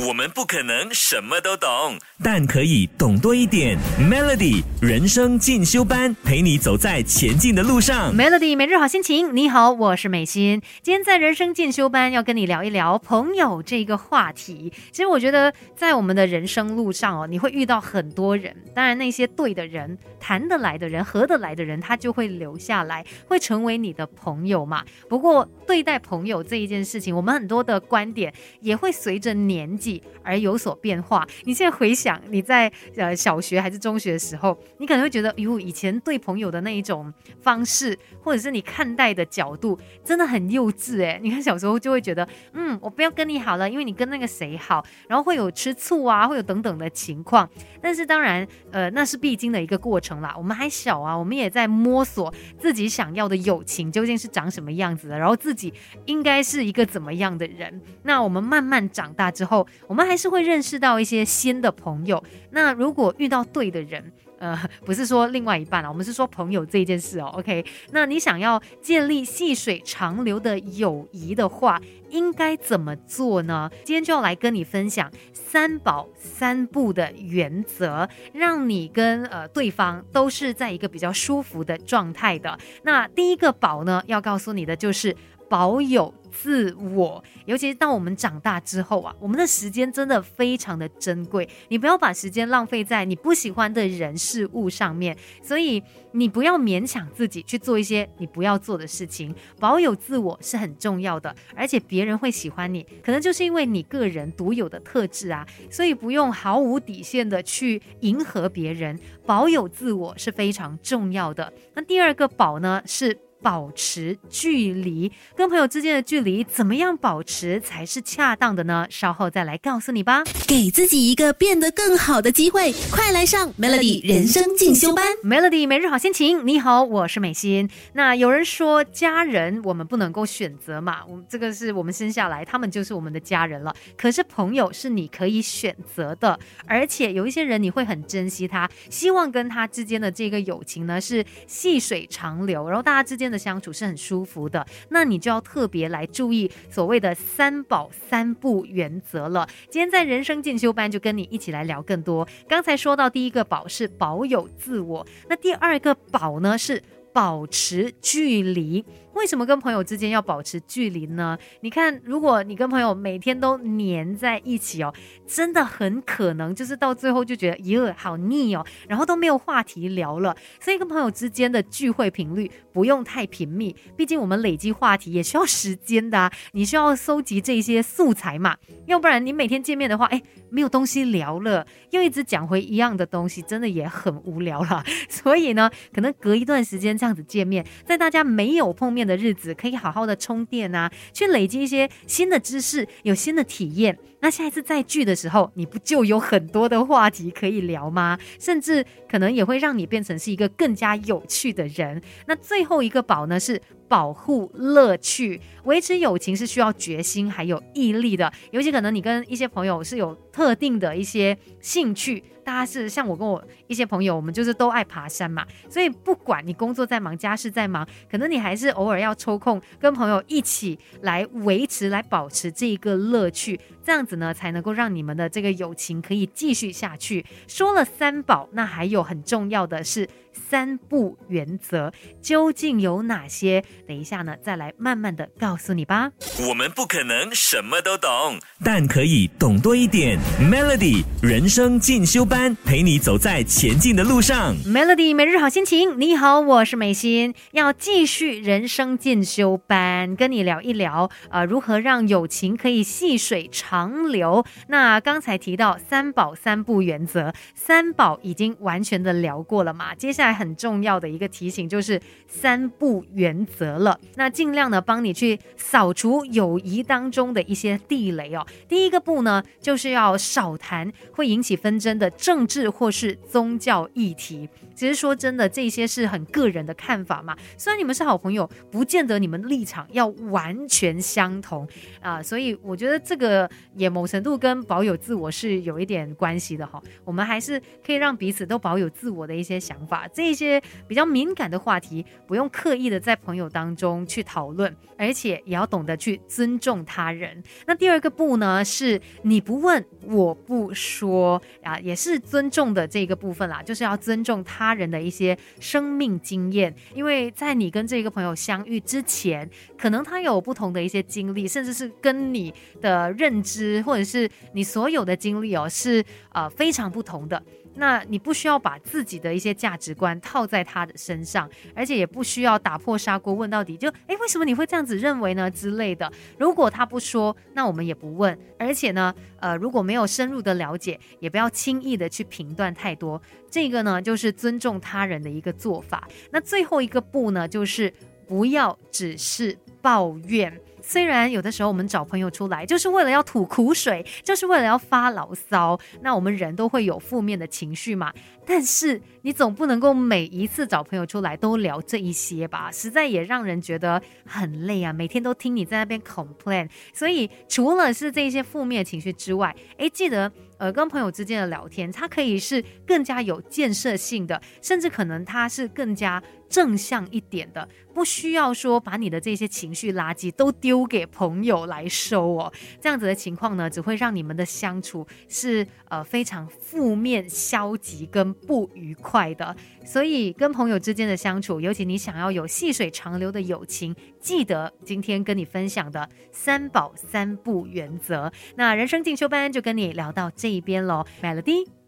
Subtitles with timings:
[0.00, 3.76] 我们不可能什么都懂，但可以懂多一点。
[4.00, 8.10] Melody 人生进修班陪你走在前进的路上。
[8.16, 10.62] Melody 每日好心情，你好，我是美心。
[10.80, 14.72] 今天在人生进修班要跟你聊一聊朋友这个话题。
[14.90, 24.82] 其实我觉得在我们的人生路上哦，你会遇到很多人，当然那些对的人、谈得来的人、合得来的人，他就会留下来，会成为你的朋友嘛。
[25.06, 31.26] 不过对待朋友这一件事情，我们很多的观点也会随着年纪而有所变化。
[31.42, 41.18] 你现在回想你在呃小学还是中学的时候，你可能会觉得，哟，以前对朋友的那一种方式，或者是你看待的角度，真的很幼稚诶。
[41.22, 47.48] 你看小时候就会觉得， 嗯，我不要跟你好了，因为你跟那个谁好，然后会有吃醋啊，会有等等的情况。
[47.80, 50.32] 但是当然，呃，那是必经的一个过程啦。
[50.36, 55.72] 我们还小啊，我们也在摸索自己想要的友情究竟是长什么样子的，然后自己
[56.06, 57.80] 应该是一个怎么样的人。
[58.04, 62.22] 那我们慢慢长大之后，我们还是会认识到一些新的朋友。
[62.50, 67.30] 那如果遇到对的人，呃， 不是说另外一半啊，我们是说朋友这件事哦。
[67.34, 73.70] OK，那你想要建立细水长流的友谊的话，应该怎么做呢？
[73.84, 82.58] 今天就要来跟你分享三保三不的原则，让你跟呃对方都是在一个比较舒服的状态的。
[82.82, 85.14] 那第一个保呢，要告诉你的就是
[85.52, 111.52] 保有自我，尤其是当我们长大之后啊，我们的时间真的非常的珍贵，你不要把时间浪费在你不喜欢的人事物上面，所以你不要勉强自己去做一些你不要做的事情，保有自我是很重要的，而且别人会喜欢你，可能就是因为你个人独有的特质啊，所以不用毫无底线的去迎合别人，保有自我是非常重要的。
[111.74, 113.18] 那第二个保呢是。
[113.42, 118.86] 保持距离，跟朋友之间的距离怎么样保持才是恰当的呢？
[118.88, 120.22] 稍后再来告诉你吧。
[120.46, 125.04] 给自己一个变得更好的机会，快来上 Melody 人生进修班。
[125.24, 127.68] Melody 每日好心情，你好，我是美心。
[127.94, 133.74] 那有人说家人我们不能够选择嘛，我们这个是我们生下来，他们就是我们的家人了。
[133.96, 144.64] 可是朋友是你可以选择的，而且有一些人你会很珍惜他，希望跟他之间的这个友情呢是细水长流，然后大家之间的相处是很舒服的。
[144.90, 149.48] 那你就要特别来注意所谓的三保三不原则了。
[149.70, 152.28] 今天在人生进修班就跟你一起来聊更多。
[152.46, 156.82] 刚才说到第一个保是保有自我，那第二个保呢是
[157.12, 158.84] 保持距离。
[159.14, 161.36] 为什么跟朋友之间要保持距离呢？
[161.60, 164.92] 你看，如果你跟朋友每天都黏在一起哦，
[165.26, 170.36] 真的很可能就是到最后就觉得，咦，好腻哦，然后都没有话题聊了。
[170.60, 176.32] 所以跟朋友之间的聚会频率不用太频密，毕竟我们累积话题也需要时间的啊。
[176.52, 178.56] 你需要搜集这些素材嘛，
[178.86, 184.82] 要不然你每天见面的话，哎，没有东西聊了，又一直讲回一样的东西，真的也很无聊了。
[185.08, 193.98] 所以呢，可能隔一段时间这样子见面，在大家没有碰面的日子，可以好好的充电啊，去累积一些新的知识，有新的体验。
[194.22, 198.16] 那下一次再聚的时候，你不就有很多的话题可以聊吗？
[198.38, 202.00] 甚至可能也会让你变成是一个更加有趣的人。
[202.26, 203.60] 那最后一个宝呢是。
[203.88, 208.32] 保护乐趣，维持友情是需要决心还有毅力的。
[208.50, 227.24] 尤其可能你跟一些朋友是有特定的一些兴趣，大家是像我跟我一些朋友，我们就是都爱爬山嘛，所以不管你工作在忙，家事在忙，可能你还是偶尔要抽空跟朋友一起来维持、来保持这一个乐趣，这样子呢才能够让你们的这个友情可以继续下去。
[227.46, 233.62] 说了三宝，那还有很重要的是三不原则，究竟有哪些？
[233.86, 236.10] 等一下呢，再来慢慢的告诉你吧。
[236.48, 240.18] 我们不可能什么都懂，但可以懂多一点。
[240.40, 244.54] Melody 人生进修班陪你走在前进的路上。
[244.66, 254.44] Melody 每日好心情，你好，我是美心，要继续人生进修班，跟你聊一聊，呃，如何让友情可以细水长流。
[254.68, 263.98] 那刚才提到三宝三不原则，三宝已经完全的聊过了嘛，接下在很重要的一个提醒就是三不原则了。
[264.14, 268.46] 那尽量呢帮你去扫除友谊当中的一些地雷哦。
[268.68, 274.48] 第一个步呢，就是要少谈会引起纷争的政治或是宗教议题。
[274.74, 277.36] 其实说真的，这些是很个人的看法嘛。
[277.56, 281.66] 虽然你们是好朋友，不见得你们立场要完全相同
[282.00, 282.22] 啊。
[282.22, 286.82] 所以我觉得这个也某程度跟保有自我是有一点关系的哈。
[287.04, 297.42] 我们还是可以让彼此都保有自我的一些想法，这些比较敏感的话题，不用刻意的在朋友当中去讨论，而且也要懂得去尊重他人。
[297.66, 317.42] 那第二个步呢，是你不问我不说啊，也是尊重的这个部分啦，就是要尊重他他人的一些生命经验，因为在你跟这个朋友相遇之前，可能他有不同的一些经历，甚至是跟你的认知或者是你所有的经历哦，是呃非常不同的。
[317.74, 326.10] 那你不需要把自己的一些价值观套在他的身上，而且也不需要打破砂锅问到底，就诶，为什么你会这样子认为呢之类的。
[326.38, 328.38] 如果他不说，那我们也不问。
[328.58, 333.20] 而且呢，呃，如果没有深入的了解，也不要轻易的去评断太多。
[333.50, 336.08] 这个呢，就是尊重他人的一个做法。
[336.30, 337.92] 那最后一个步呢，就是
[338.26, 340.60] 不要只是抱怨。
[340.82, 348.12] 虽然有的时候我们找朋友出来就是为了要吐苦水，就是为了要发牢骚，那我们人都会有负面的情绪嘛。
[348.44, 354.92] 但是你总不能够每一次找朋友出来都聊这一些吧，实在也让人觉得很累啊。
[354.92, 366.20] 每天都听你在那边 complain，所以除了是这些负面情绪之外，诶，记得呃跟朋友之间的聊天，它可以是更加有建设性的，甚至可能它是更加
[366.52, 372.52] 正向一点的，不需要说把你的这些情绪垃圾都丢给朋友来收哦。
[372.78, 378.30] 这样子的情况呢，只会让你们的相处是呃非常负面、消极跟。
[378.52, 379.54] 不愉快的，
[379.84, 388.32] 所以跟朋友之间的相处，尤其你想要有细水长流的友情，记得今天跟你分享的三宝三不原则。
[388.56, 391.81] 那人生进修班就跟你聊到这一边喽，Melody。